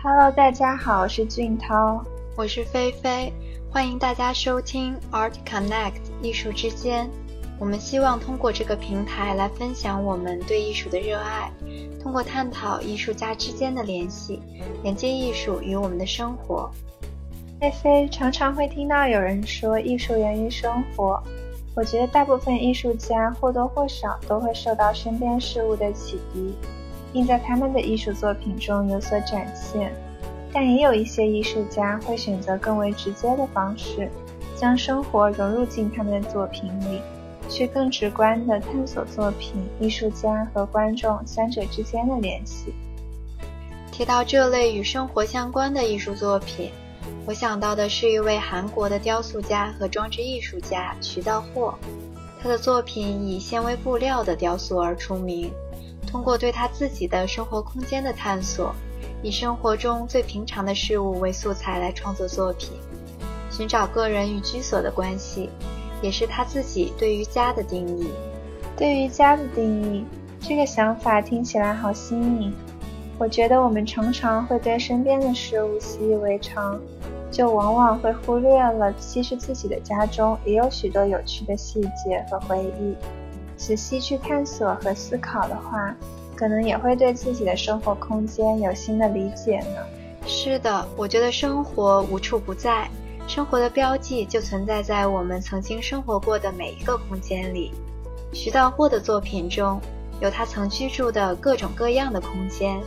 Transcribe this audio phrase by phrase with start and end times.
[0.00, 2.04] Hello，大家好，我是俊涛，
[2.36, 3.32] 我是菲菲，
[3.68, 7.10] 欢迎大家收听 Art Connect 艺术之间。
[7.58, 11.50] 我们希望通过这个平台来分享我们对艺术的热爱，
[12.00, 14.40] 通过探讨艺术家之间的联系，
[14.84, 16.70] 连接艺术与我们的生活。
[17.60, 21.20] 菲菲常常会听到有人说艺术源于生活，
[21.74, 26.54] 我觉得大部分艺术家或多或少都会受到身边事物的启迪。
[27.12, 29.92] 并在他们的艺术作品中有所展现，
[30.52, 34.10] 但也有一些艺术家会选择更为直接的方式，
[34.56, 37.00] 将生活融入进他们的作品里，
[37.48, 42.72] 去更直观地探索作品、艺术家和观众三者之间的联系。
[43.90, 46.70] 提到这类与生活相关的艺术作品，
[47.26, 51.74] 我想到的是一位韩国的雕塑家和装置艺术家徐道霍，
[52.40, 55.50] 他的作品以纤维布料的雕塑而出名。
[56.10, 58.74] 通过对他自己的生活空间的探索，
[59.22, 62.72] 以生活中最平常的事物为素材来创作作品，
[63.50, 65.50] 寻找个人与居所的关系，
[66.00, 68.08] 也是他自己对于家的定义。
[68.74, 70.06] 对于家的定义，
[70.40, 72.54] 这个想法听起来好新颖。
[73.18, 76.80] 我觉得我们常常会对身边的事物习以为常，
[77.30, 82.96] 就往往会忽略了，其实自己的家中也有许多有趣的细节和回忆。
[83.58, 85.94] 仔细去探索和思考的话，
[86.36, 89.84] 可能也会对自己的生活空间有新的理解呢。
[90.26, 92.88] 是的，我觉得生活无处不在，
[93.26, 97.72] 生活的标记就存在在我们曾经生活过的每一个空间里。
[98.32, 99.80] 徐道霍的作品中
[100.20, 102.80] 有他曾居住的各种各样的空间，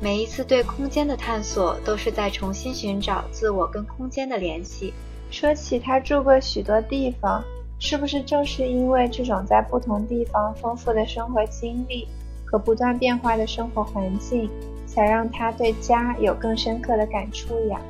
[0.00, 4.92] 每一次对空间的探索都是在重新寻找自我跟空间的联系。
[5.30, 7.44] 说起他住过许多地方。
[7.78, 12.08] 是不是正是因为这种在不同地方丰富的生活经历
[12.44, 14.50] 和不断变化的生活环境，
[14.86, 17.80] 才让他对家有更深刻的感触呀？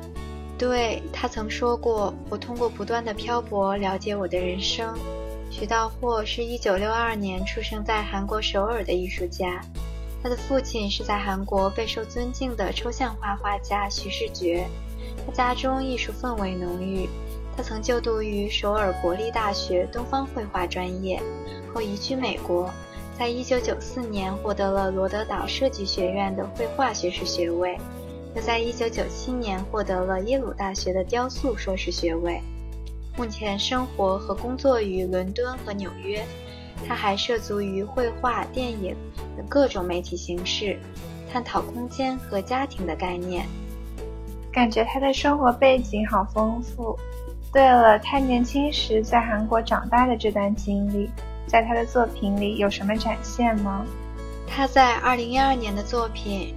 [0.57, 4.93] 对他曾说过：“我通过不断的漂泊了解我的人生。”
[5.49, 9.59] 徐道霍是一九六二年出生在韩国首尔的艺术家，
[10.21, 14.67] 他的父亲是在韩国备受尊敬的抽象画画家徐世觉，
[15.25, 17.09] 他家中艺术氛围浓郁。
[17.59, 21.21] 他曾就读于首尔国立大学东方绘画专业，
[21.73, 22.71] 后移居美国，
[23.17, 27.77] 在1994年获得了罗德岛设计学院的绘画学士学位，
[28.33, 32.39] 又在1997年获得了耶鲁大学的雕塑硕士学位。
[33.17, 36.25] 目前生活和工作于伦敦和纽约，
[36.87, 38.95] 他还涉足于绘画、电影
[39.35, 40.79] 等各种媒体形式，
[41.29, 43.45] 探讨空间和家庭的概念。
[44.49, 46.97] 感觉他的生活背景好丰富。
[47.51, 51.09] 对了，他年轻时在韩国长大的这段经历，
[51.47, 53.83] 在他的作品里有什么展现吗？
[54.47, 56.53] 他在二零一二年的作品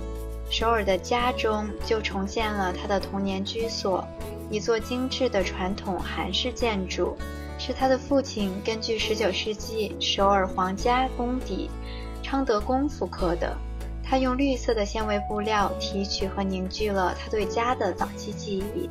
[0.55, 4.07] 《首尔的家》中就重现了他的童年居所，
[4.51, 7.17] 一座精致的传统韩式建筑，
[7.59, 11.71] 是他的父亲根据十九世纪首尔皇家宫邸
[12.23, 13.57] 昌德宫复刻的。
[14.05, 18.91] 他用绿色的纤维布料提取和凝聚了他对家的早期记忆。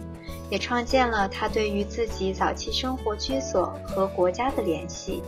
[0.51, 5.23] 也创建了他对于自己早期生活居所和国家的联系。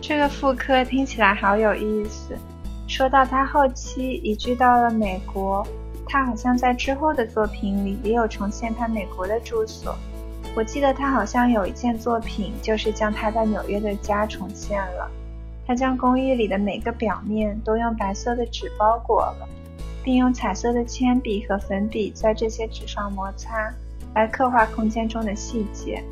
[0.00, 2.34] 这个复刻听起来好有意思。
[2.86, 5.66] 说到他后期移居到了美国，
[6.06, 9.96] 他好像在之后的作品里也有重现他美国的住所。
[10.54, 15.10] 我记得他好像有一件作品就是将他在纽约的家重现了。
[15.66, 19.48] 他将公寓里的每个表面都用白色的纸包裹了，
[20.04, 23.74] 并用彩色的铅笔和粉笔在这些纸上摩擦。
[24.16, 26.02] 来刻画空间中的细节。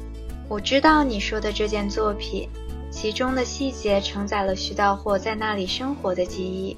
[0.46, 2.46] 我知道你说的这件作品，
[2.90, 6.76] 其中的细节承载了徐道霍在那里生活的记忆。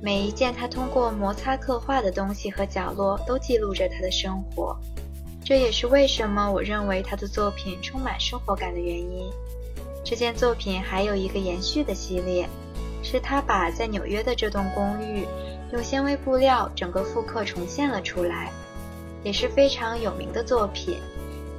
[0.00, 4.74] 每一件他通过摩擦刻画的东西和角落，都记录着他的生活。
[5.44, 9.30] 这也是为什么我认为他的作品充满生活感的原因。
[10.02, 12.48] 这件作品还有一个延续的系列，
[13.02, 15.26] 是他把在纽约的这栋公寓
[15.74, 18.50] 用纤维布料整个复刻重现了出来。
[19.22, 20.98] 也是非常有名的作品，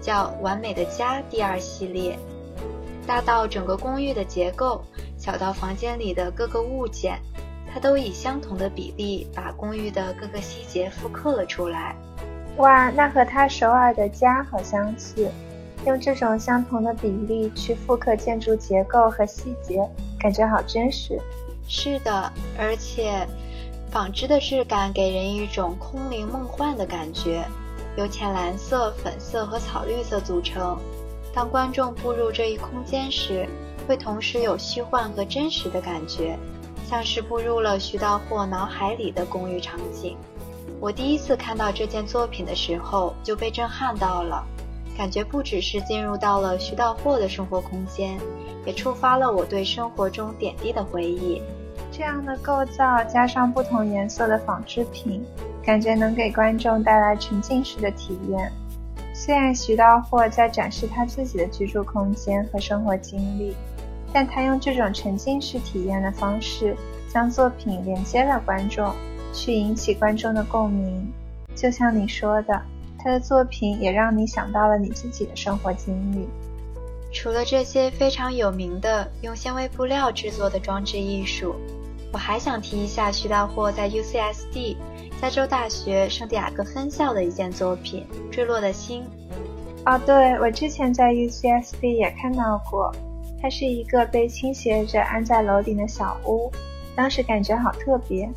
[0.02, 2.18] 叫《完美的家》第二系列。
[3.06, 4.84] 大到整个公寓的结构，
[5.18, 7.20] 小到房间里的各个物件，
[7.72, 11.96] 它都以相同的比例把公寓的各个细节复刻了出来。
[12.58, 15.30] 哇，那和他首尔的家好相似，
[15.86, 19.90] 用这种相同的比例去复刻建筑结构和细节，
[20.20, 21.20] 感觉好真实。
[21.68, 23.28] 是的，而且。
[23.94, 27.46] 纺织的质感给人一种空灵梦幻的感觉，
[27.96, 30.76] 由浅蓝色、粉色和草绿色组成。
[31.32, 33.48] 当观众步入这一空间时，
[33.88, 36.36] 会同时有虚幻和真实的感觉，
[36.90, 40.18] 像是步入了徐道霍脑海里的公寓场景。
[40.80, 44.44] 我第一次看到这件作品的时候就被震撼到了，
[44.98, 48.20] 感觉不只是进入到了徐道霍的生活空间，
[48.66, 51.40] 也触发了我对生活中点滴的回忆。
[51.96, 55.24] 这样的构造加上不同颜色的纺织品，
[55.64, 58.52] 感觉能给观众带来沉浸式的体验。
[59.14, 63.56] 虽然徐道霍在展示他自己的居住空间和生活经历，
[64.12, 66.76] 但他用这种沉浸式体验的方式，
[67.08, 68.92] 将作品连接了观众，
[69.32, 71.14] 去引起观众的共鸣。
[71.54, 72.60] 就像你说的，
[72.98, 76.28] 他的作品也让你想到了你自己的生活经历。
[77.14, 81.54] 除了这些非常有名的用纤维布料制作的装置艺术。
[82.14, 84.78] 我还想提一下徐道货在 UCSD
[85.20, 89.04] 加州大学圣地亚哥分校的一件作品《坠落的心》。
[89.92, 92.94] 哦，对，我之前在 UCSD 也看到过，
[93.42, 96.52] 它是一个被倾斜着安在楼顶的小屋，
[96.96, 98.30] 当时感觉好特别。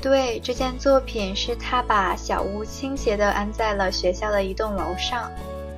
[0.00, 5.28] 对，这件作品是他把小屋倾斜地安在了学校的一栋楼上，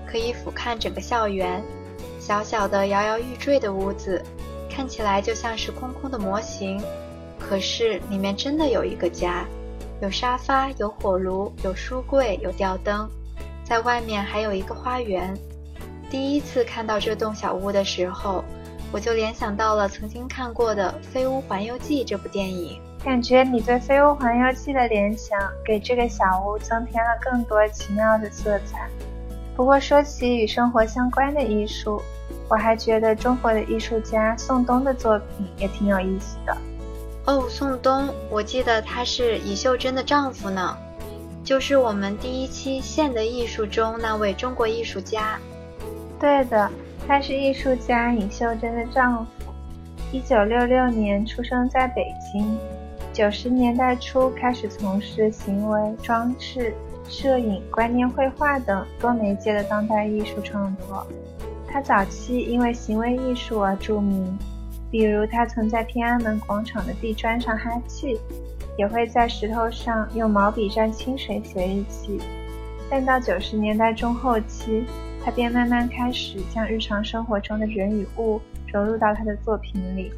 [0.06, 1.62] 可以俯瞰整个校园。
[2.18, 4.22] 小小的摇摇欲坠的屋子，
[4.68, 6.78] 看起来就像是空空的模型。
[7.50, 9.44] 可是里面真的有一个家，
[10.00, 13.10] 有沙发，有火炉，有书柜，有吊灯，
[13.64, 15.36] 在外面还有一个花园。
[16.08, 18.44] 第一次看到这栋小屋的时候，
[18.92, 28.88] 我就联想到了曾经看过的《飞屋环游记》这部电影，感觉你对《飞屋环游记》的联想给这个小屋增添了更多奇妙的色彩。
[29.56, 32.00] 不过说起与生活相关的艺术，
[32.48, 36.56] 我还觉得中国的艺术家宋冬的作品也挺有意思的。
[37.26, 40.76] 哦，宋冬，我记得他是尹秀珍的丈夫呢，
[41.44, 45.38] 就是我们第一期《线的艺术》中那位中国艺术家。
[46.18, 46.70] 对的，
[47.06, 49.52] 他是艺术家尹秀珍的丈夫。
[50.12, 52.58] 一九六六年出生在北京，
[53.12, 56.74] 九十年代初开始从事行为装置、
[57.08, 61.06] 摄影、观念绘画等多媒介的当代艺术创作。
[61.68, 64.36] 他早期因为行为艺术而著名。
[64.90, 68.18] 比如，他曾在天安门广场的地砖上哈气，
[68.76, 72.18] 也会在石头上用毛笔蘸清水写日记。
[72.90, 74.84] 但到九十年代中后期，
[75.24, 80.12] 他便慢慢开始将日常生活中的人与物融入到他的作品里。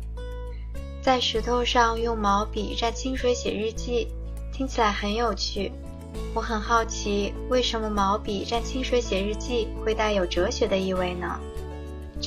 [1.03, 4.09] 在石头上用毛笔蘸清水写日记，
[4.53, 5.71] 听起来很有趣。
[6.35, 11.39] 我很好奇，为什么毛笔蘸清水写日记会带有哲学的意味呢？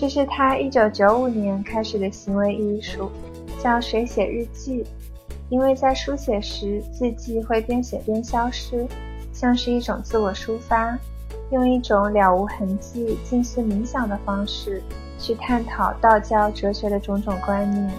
[0.06, 3.10] 这是他一九九五年开始的行为艺术，
[3.60, 4.86] 叫水写日记。
[5.50, 8.86] 因为在书写时，字迹会边写边消失，
[9.34, 10.96] 像是一种自我抒发，
[11.50, 14.80] 用一种了无痕迹、近似冥想的方式
[15.18, 17.92] 去探讨道教哲学的种种观念。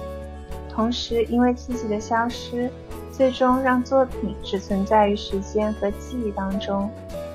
[0.70, 2.70] 同时，因为自己的消失，
[3.10, 6.88] 最终让作品只存在于时间和记忆当中，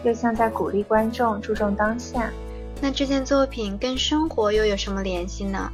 [0.05, 2.31] 又像在鼓励观众注重当下。
[2.81, 5.71] 那这件作品跟生活又有什么联系呢？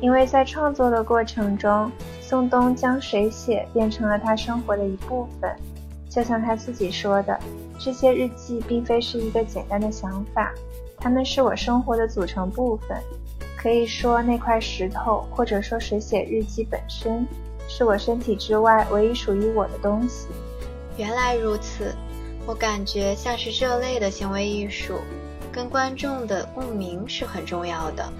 [0.00, 1.90] 因为在创作的过程中，
[2.20, 5.54] 宋冬将水写变成了他生活的一部分。
[6.10, 7.38] 就像他自己说的，
[7.78, 10.52] 这些日记并非是一个简单的想法，
[10.98, 13.00] 它们是我生活的组成部分。
[13.56, 17.26] 可以说，那块石头，或者说水写日记本身，
[17.68, 20.26] 是我身体之外唯一属于我的东西。
[20.96, 21.94] 原来如此，
[22.46, 24.94] 我感觉像是这类的行为艺术。
[25.56, 28.12] 跟观众的共鸣是很重要的。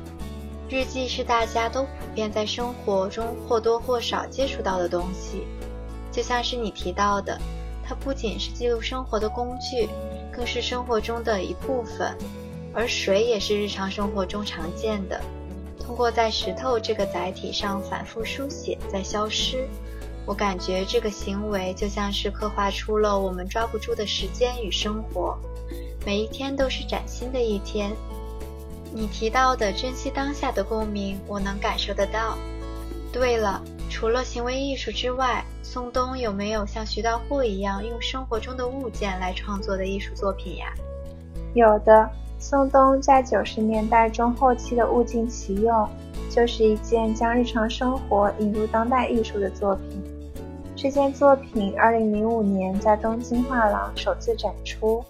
[0.71, 5.47] 日记是大家都普遍在生活中或多或少接触到的东西，
[6.11, 7.39] 就像是你提到的，
[7.87, 9.87] 它不仅是记录生活的工具，
[10.33, 12.17] 更是生活中的一部分。
[12.73, 15.21] 而水也是日常生活中常见的，
[15.79, 19.69] 通过在石头这个载体上反复书写再消失，
[20.25, 25.39] 我感觉这个行为就像是刻画出了我们抓不住的时间与生活。
[26.07, 27.91] 每一天都是崭新的一天。
[28.95, 32.39] 你提到的珍惜当下的共鸣，我能感受得到。
[33.13, 33.61] 对了，
[33.91, 40.73] 除了行为艺术之外，宋冬有没有像徐道户一样用生活中的物件来创作的艺术作品呀？
[41.55, 42.09] 有的，
[42.39, 45.75] 宋冬在九十年代中后期的《物尽其用》
[46.31, 50.01] 就是一件将日常生活引入当代艺术的作品。
[50.77, 55.05] 这件作品二零零五年在东京画廊首次展出。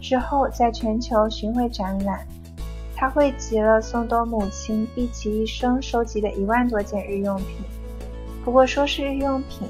[0.00, 2.26] 之后，在全球巡回展览，
[2.96, 7.56] 他汇集了宋冬母亲毕其一生收集的一万多件日用品。
[8.44, 9.68] 不过，说是日用品，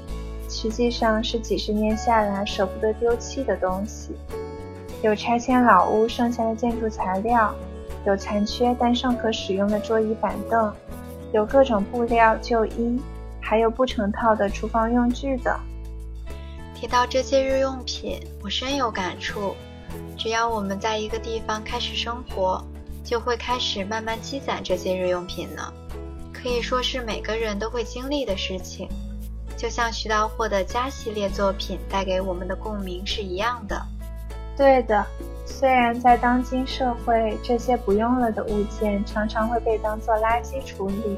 [0.48, 4.14] 实际上是几十年下来舍不得丢弃的东西。
[5.02, 7.54] 有拆迁老屋剩下的建筑材料，
[8.06, 10.72] 有残缺但尚可使用的桌椅板凳，
[11.32, 13.00] 有各种布料旧衣，
[13.40, 15.54] 还有不成套的厨房用具等。
[16.74, 19.54] 提到这些日用品，我深有感触。
[20.20, 22.62] 只要我们在一个地方开始生活，
[23.02, 25.72] 就会开始慢慢积攒这些日用品呢。
[26.30, 28.86] 可以说是每个人都会经历的事情。
[29.56, 33.82] 就像徐道货的家系列作品带给我们的共鸣是一样的。
[34.58, 35.06] 对的，
[35.46, 41.16] 虽然在当今社会，这些不用了的物件常常会被当作垃圾处理，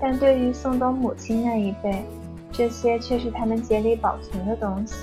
[0.00, 2.04] 但对于宋冬母亲那一辈，
[2.52, 4.94] 这些却是他们竭力保存的东西。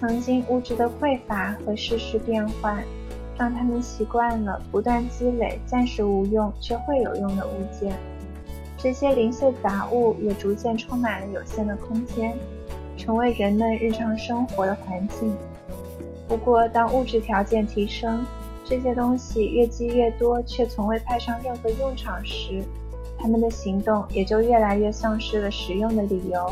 [0.00, 2.82] 曾经物质的匮乏和世事变换，
[3.36, 7.94] 让他们习惯了不断积累暂时无用却会有用的物件。
[8.78, 12.34] 这些零碎杂物也逐渐充满了有限的空间，
[12.96, 15.36] 成为人们日常生活的环境。
[16.26, 18.24] 不过，当物质条件提升，
[18.64, 22.64] 这些东西越积越多，却从未派上任何用场时，
[23.18, 26.50] 他们的行动也就越来越丧失了实用的理由，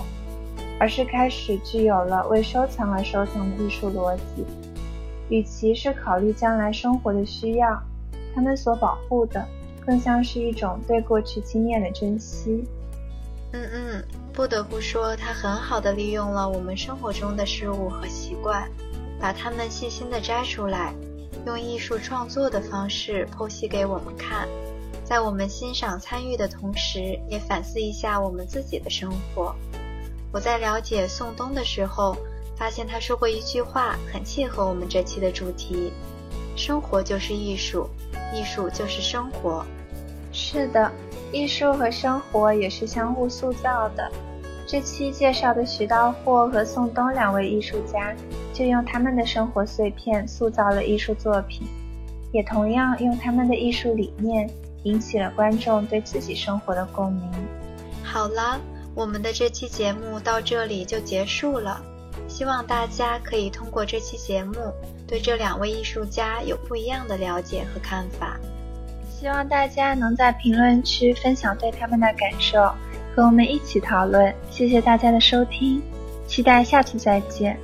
[0.78, 4.44] 而是开始具有了为收藏而收藏的艺术逻辑。
[5.28, 7.82] 与其是考虑将来生活的需要，
[8.34, 9.44] 他们所保护的。
[9.84, 12.62] 更像是一种对过去经验的珍惜。
[13.52, 14.04] 嗯嗯，
[14.34, 18.68] 不得不说，他很好的利用了我们生活中的事物和习惯，
[19.18, 20.92] 把它们细心的摘出来，
[21.46, 24.46] 用艺术创作的方式剖析给我们看。
[25.04, 29.54] 在我们欣赏参与的同时，也反思一下我们自己的生活。
[30.30, 32.16] 我在了解宋冬的时候，
[32.56, 35.92] 发现他说过一句话，很契合我们这期的主题：
[36.54, 37.88] 生活就是艺术，
[38.34, 39.64] 艺术就是生活。
[40.30, 40.92] 是的，
[41.32, 44.10] 艺术和生活也是相互塑造的。
[44.66, 48.14] 这期介绍的徐道霍和宋冬两位艺术家，
[48.52, 51.66] 就用他们的生活碎片塑造了艺术作品，
[52.32, 54.46] 也同样用他们的艺术理念
[54.82, 57.30] 引起了观众对自己生活的共鸣。
[58.04, 58.60] 好了，
[58.98, 61.80] 我们的这期节目到这里就结束了。
[62.26, 64.54] 希望大家可以通过这期节目，
[65.06, 68.36] 对这两位艺术家有不一样的了解和看法。
[69.08, 72.58] 希望大家能在评论区分享对他们的感受，
[73.14, 74.34] 和我们一起讨论。
[74.50, 75.80] 谢谢大家的收听，
[76.26, 77.56] 期待下次再见。